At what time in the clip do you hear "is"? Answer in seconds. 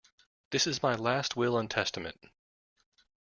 0.65-0.81